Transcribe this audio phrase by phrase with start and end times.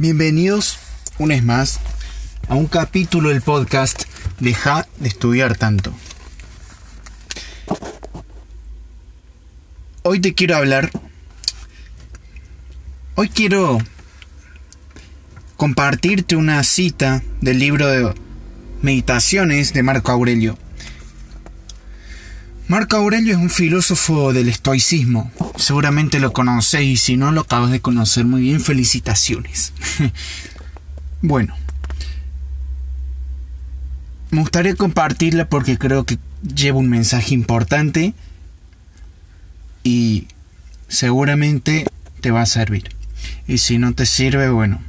[0.00, 0.78] Bienvenidos
[1.18, 1.80] una vez más
[2.48, 4.04] a un capítulo del podcast
[4.38, 5.92] Deja de estudiar tanto.
[10.04, 10.92] Hoy te quiero hablar.
[13.16, 13.78] Hoy quiero
[15.56, 18.14] compartirte una cita del libro de
[18.80, 20.56] Meditaciones de Marco Aurelio.
[22.68, 25.32] Marco Aurelio es un filósofo del estoicismo.
[25.56, 29.72] Seguramente lo conocéis y si no lo acabas de conocer muy bien, felicitaciones.
[31.22, 31.56] bueno,
[34.30, 38.12] me gustaría compartirla porque creo que lleva un mensaje importante
[39.82, 40.28] y
[40.88, 41.86] seguramente
[42.20, 42.90] te va a servir.
[43.46, 44.82] Y si no te sirve, bueno,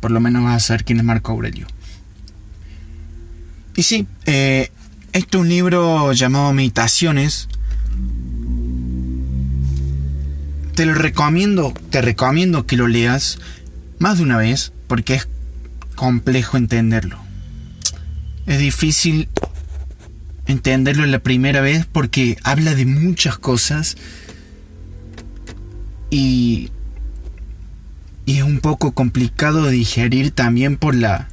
[0.00, 1.66] por lo menos vas a saber quién es Marco Aurelio.
[3.74, 4.70] Y sí, eh,
[5.16, 7.48] este es un libro llamado Meditaciones.
[10.74, 13.38] Te lo recomiendo, te recomiendo que lo leas
[13.98, 15.26] más de una vez porque es
[15.94, 17.18] complejo entenderlo.
[18.44, 19.30] Es difícil
[20.44, 23.96] entenderlo la primera vez porque habla de muchas cosas
[26.10, 26.70] y,
[28.26, 31.28] y es un poco complicado de digerir también por la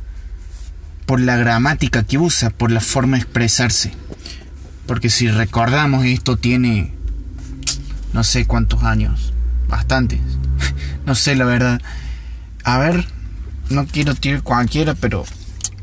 [1.06, 3.92] por la gramática que usa, por la forma de expresarse.
[4.86, 6.94] Porque si recordamos, esto tiene
[8.14, 9.34] no sé cuántos años,
[9.68, 10.20] bastantes.
[11.06, 11.82] no sé la verdad.
[12.64, 13.06] A ver,
[13.70, 15.26] no quiero tirar cualquiera, pero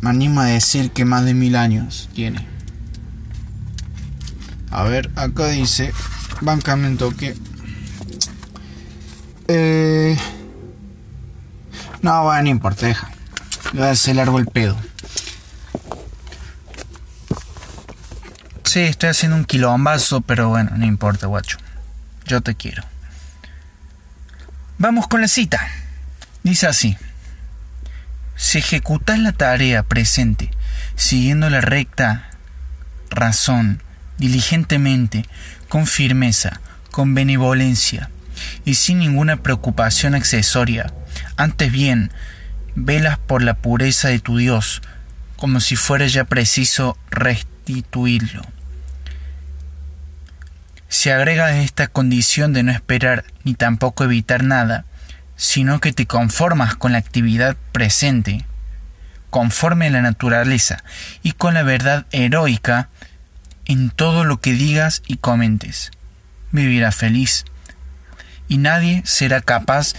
[0.01, 2.47] me animo a decir que más de mil años tiene.
[4.71, 5.93] A ver, acá dice,
[6.41, 7.37] bancamente que...
[9.49, 10.17] Eh...
[12.03, 13.11] No, bueno, no importa, deja.
[13.73, 14.77] Voy a hacer largo el pedo.
[18.73, 21.59] Sí, estoy haciendo un quilombazo, pero bueno, no importa, guacho.
[22.25, 22.85] Yo te quiero.
[24.79, 25.69] Vamos con la cita.
[26.45, 26.97] Dice así.
[28.37, 30.53] Si ejecutas la tarea presente
[30.95, 32.31] siguiendo la recta
[33.11, 33.83] razón,
[34.19, 35.25] diligentemente,
[35.69, 36.61] con firmeza,
[36.93, 38.09] con benevolencia
[38.65, 40.95] y sin ninguna preocupación accesoria,
[41.37, 42.13] antes bien,
[42.77, 44.81] velas por la pureza de tu Dios,
[45.35, 48.43] como si fuera ya preciso restituirlo
[50.91, 54.85] se agrega esta condición de no esperar ni tampoco evitar nada,
[55.37, 58.45] sino que te conformas con la actividad presente,
[59.31, 60.83] conforme a la naturaleza
[61.23, 62.89] y con la verdad heroica
[63.67, 65.93] en todo lo que digas y comentes.
[66.51, 67.45] Vivirás feliz
[68.49, 69.95] y nadie será capaz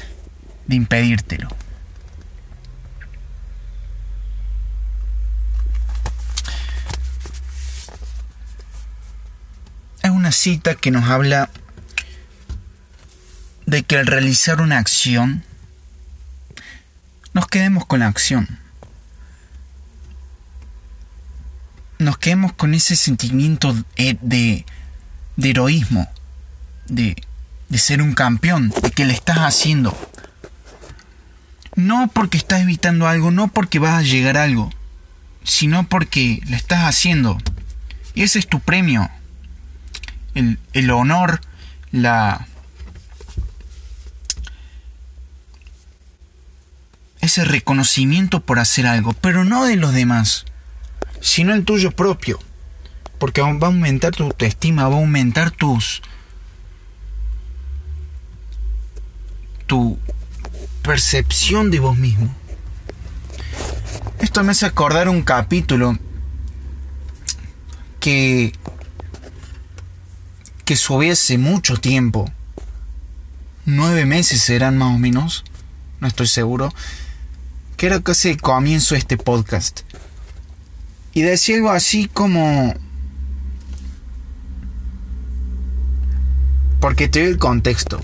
[0.68, 1.48] de impedírtelo.
[10.32, 11.50] Cita que nos habla
[13.66, 15.44] de que al realizar una acción,
[17.34, 18.60] nos quedemos con la acción.
[22.00, 26.10] Nos quedemos con ese sentimiento de, de, heroísmo,
[26.88, 27.16] de,
[27.70, 29.96] de ser un campeón, de que le estás haciendo.
[31.76, 34.72] No porque estás evitando algo, no porque vas a llegar a algo,
[35.44, 37.38] sino porque le estás haciendo.
[38.16, 39.10] Y ese es tu premio
[40.34, 41.42] el, honor,
[41.92, 42.48] la...
[47.20, 50.46] ese reconocimiento por hacer algo, pero no de los demás,
[51.22, 52.40] sino el tuyo propio,
[53.20, 56.02] porque va a aumentar tu autoestima, va a aumentar tus
[59.68, 59.98] tu
[60.82, 62.36] percepción de vos mismo.
[64.20, 65.98] Esto me hace acordar un capítulo
[68.02, 68.54] que
[70.72, 72.32] que subiese mucho tiempo.
[73.66, 75.44] Nueve meses serán más o menos,
[76.00, 76.74] no estoy seguro,
[77.76, 79.82] que era casi el comienzo de este podcast.
[81.12, 82.74] Y decía algo así como...
[86.80, 88.00] Porque te doy el contexto.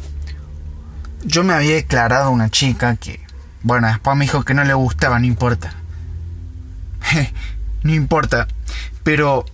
[1.23, 3.21] Yo me había declarado una chica que...
[3.63, 5.73] Bueno, después me dijo que no le gustaba, no importa.
[7.83, 8.45] no importa.
[9.03, 9.45] Pero...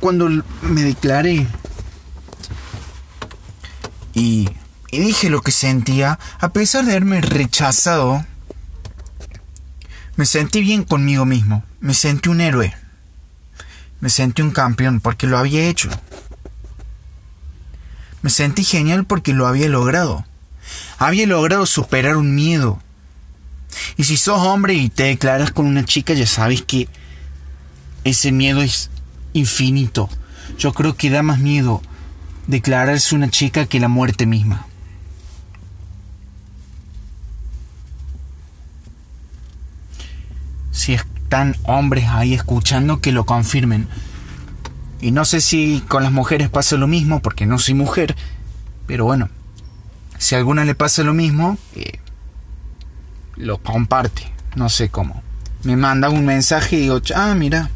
[0.00, 1.46] Cuando me declaré
[4.14, 4.48] y,
[4.90, 8.24] dije lo que sentía, a pesar de haberme rechazado,
[10.16, 12.74] me sentí bien conmigo mismo, me sentí un héroe,
[14.00, 15.90] me sentí un campeón porque lo había hecho.
[18.22, 20.24] Me sentí genial porque lo había logrado.
[20.98, 22.82] Había logrado superar un miedo.
[23.96, 26.88] Y si sos hombre y te declaras con una chica, ya sabes que
[28.02, 28.90] ese miedo es
[29.34, 30.08] infinito.
[30.58, 31.80] Yo creo que da más miedo
[32.48, 34.66] declararse una chica que la muerte misma.
[40.78, 43.88] si están hombres ahí escuchando, que lo confirmen.
[45.00, 48.16] Y no sé si con las mujeres pasa lo mismo, porque no soy mujer,
[48.86, 49.28] pero bueno,
[50.18, 51.98] si a alguna le pasa lo mismo, eh,
[53.34, 55.22] lo comparte, no sé cómo.
[55.64, 57.70] Me manda un mensaje y digo, ah, mira,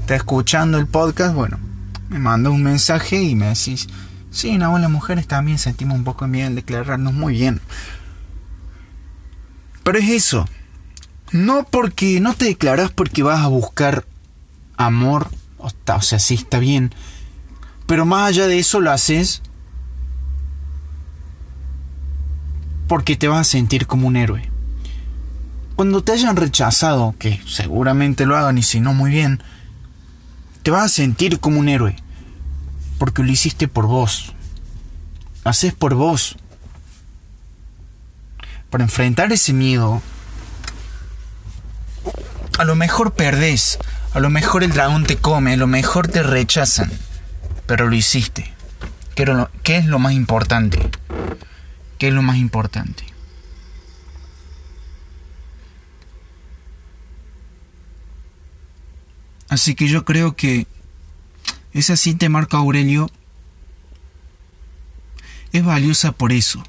[0.00, 1.58] está escuchando el podcast, bueno,
[2.08, 3.88] me manda un mensaje y me decís,
[4.30, 7.60] sí, no, las mujeres también sentimos un poco de miedo en declararnos muy bien.
[9.82, 10.46] Pero es eso,
[11.32, 14.04] no porque no te declaras porque vas a buscar
[14.76, 15.28] amor,
[15.58, 16.94] o, o sea, sí está bien,
[17.86, 19.42] pero más allá de eso lo haces
[22.86, 24.50] porque te vas a sentir como un héroe.
[25.76, 29.42] Cuando te hayan rechazado, que seguramente lo hagan y si no muy bien,
[30.68, 31.96] te vas a sentir como un héroe,
[32.98, 34.34] porque lo hiciste por vos.
[35.42, 36.36] haces por vos.
[38.68, 40.02] Para enfrentar ese miedo,
[42.58, 43.78] a lo mejor perdés,
[44.12, 46.92] a lo mejor el dragón te come, a lo mejor te rechazan,
[47.66, 48.52] pero lo hiciste.
[49.14, 50.90] ¿Qué es lo más importante?
[51.96, 53.07] ¿Qué es lo más importante?
[59.48, 60.66] Así que yo creo que
[61.72, 63.10] esa cita de Marco Aurelio
[65.52, 66.62] es valiosa por eso.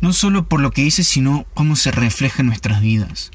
[0.00, 3.30] No solo por lo que dice, sino cómo se refleja en nuestras vidas.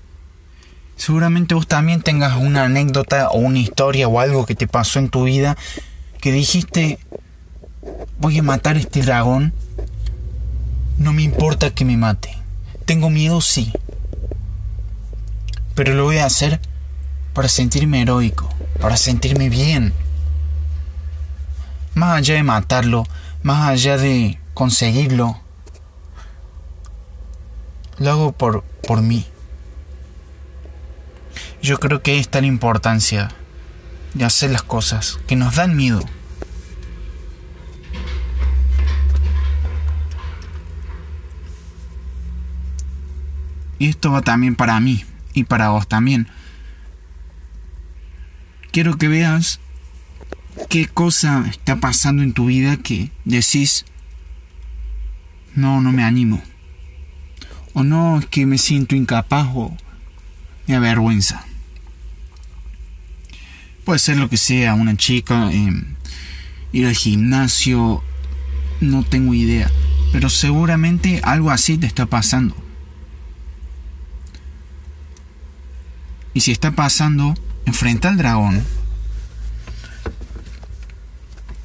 [0.97, 5.09] Seguramente vos también tengas una anécdota o una historia o algo que te pasó en
[5.09, 5.57] tu vida
[6.19, 6.99] que dijiste,
[8.19, 9.53] voy a matar a este dragón.
[10.97, 12.37] No me importa que me mate.
[12.85, 13.71] Tengo miedo, sí.
[15.79, 16.59] Pero lo voy a hacer
[17.33, 19.93] para sentirme heroico, para sentirme bien.
[21.95, 23.05] Más allá de matarlo,
[23.43, 25.39] más allá de conseguirlo,
[27.97, 29.25] lo hago por, por mí.
[31.61, 33.29] Yo creo que está la importancia
[34.15, 36.01] de hacer las cosas que nos dan miedo.
[43.77, 45.05] Y esto va también para mí
[45.39, 46.27] y para vos también.
[48.71, 49.59] Quiero que veas
[50.69, 53.85] qué cosa está pasando en tu vida que decís,
[55.55, 56.41] no, no me animo.
[57.73, 59.75] O no, es que me siento incapaz o
[60.67, 61.45] me avergüenza.
[63.85, 65.95] Puede ser lo que sea, una chica, em,
[66.71, 68.03] ir al gimnasio,
[68.81, 69.71] no tengo idea.
[70.11, 72.55] Pero seguramente algo así te está pasando.
[76.33, 77.33] Y si está pasando,
[77.65, 78.63] enfrenta al dragón.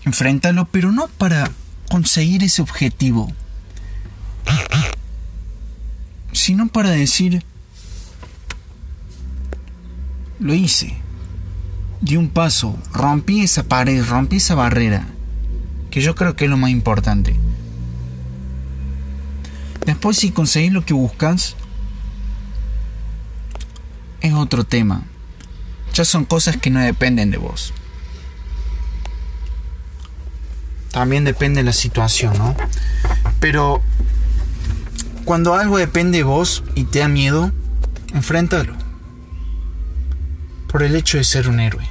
[0.04, 1.50] Enfréntalo, pero no para
[1.88, 3.32] conseguir ese objetivo,
[6.32, 7.42] sino para decir,
[10.40, 10.96] lo hice,
[12.00, 15.06] di un paso, rompí esa pared, rompí esa barrera,
[15.90, 17.34] que yo creo que es lo más importante.
[19.86, 21.56] Después si conseguís lo que buscas,
[24.24, 25.02] es otro tema.
[25.92, 27.74] Ya son cosas que no dependen de vos.
[30.90, 32.56] También depende de la situación, ¿no?
[33.38, 33.82] Pero
[35.26, 37.52] cuando algo depende de vos y te da miedo,
[38.14, 38.74] enfréntalo.
[40.68, 41.86] Por el hecho de ser un héroe.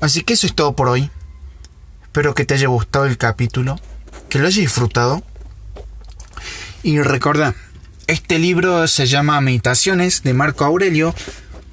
[0.00, 1.10] Así que eso es todo por hoy.
[2.04, 3.78] Espero que te haya gustado el capítulo,
[4.30, 5.22] que lo hayas disfrutado.
[6.82, 7.54] Y recuerda,
[8.12, 11.14] este libro se llama Meditaciones de Marco Aurelio.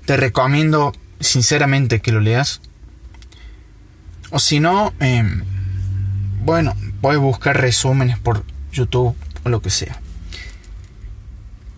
[0.05, 2.62] Te recomiendo sinceramente que lo leas.
[4.31, 5.43] O si no, em,
[6.43, 10.01] bueno, puedes buscar resúmenes por YouTube o lo que sea.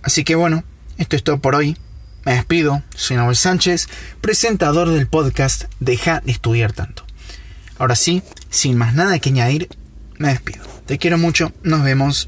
[0.04, 0.64] Así que bueno,
[0.98, 1.76] esto es todo por hoy.
[2.24, 3.88] Me despido, soy Noel Sánchez,
[4.22, 7.04] presentador del podcast Deja de estudiar tanto.
[7.80, 9.70] Ahora sí, sin más nada que añadir,
[10.20, 10.64] me despido.
[10.86, 12.28] Te quiero mucho, nos vemos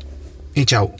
[0.55, 0.95] y chao.